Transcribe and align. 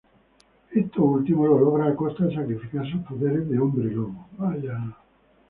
Esto 0.81 1.03
último 1.15 1.45
lo 1.45 1.59
logra 1.65 1.83
a 1.85 1.95
costa 2.01 2.25
de 2.25 2.33
sacrificar 2.33 2.83
sus 2.89 3.01
poderes 3.07 3.47
de 3.47 3.59
hombre 3.59 3.85
lobo. 3.93 4.25